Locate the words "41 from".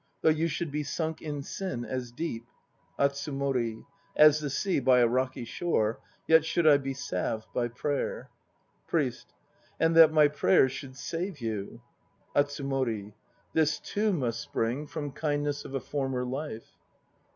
14.89-15.21